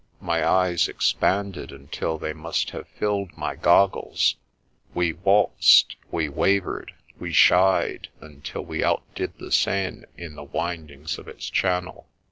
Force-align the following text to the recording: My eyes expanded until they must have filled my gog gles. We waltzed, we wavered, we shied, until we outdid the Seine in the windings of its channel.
My 0.19 0.43
eyes 0.43 0.87
expanded 0.87 1.71
until 1.71 2.17
they 2.17 2.33
must 2.33 2.71
have 2.71 2.87
filled 2.87 3.37
my 3.37 3.55
gog 3.55 3.91
gles. 3.91 4.33
We 4.95 5.13
waltzed, 5.13 5.95
we 6.09 6.27
wavered, 6.27 6.93
we 7.19 7.31
shied, 7.33 8.07
until 8.19 8.65
we 8.65 8.83
outdid 8.83 9.37
the 9.37 9.51
Seine 9.51 10.05
in 10.17 10.33
the 10.33 10.43
windings 10.43 11.19
of 11.19 11.27
its 11.27 11.51
channel. 11.51 12.07